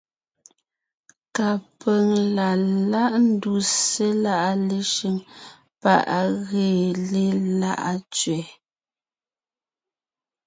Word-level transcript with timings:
Kapʉ̀ŋ 1.35 2.07
la 2.35 2.49
láʼ 2.91 3.13
ńduse 3.27 4.07
láʼa 4.23 4.51
Leshʉŋ 4.67 5.15
pá 5.81 5.93
ʼ 6.03 6.07
á 6.19 6.21
gee 6.47 6.87
né 7.11 7.23
Láʼa 7.61 7.93
tsẅɛ. 8.13 8.41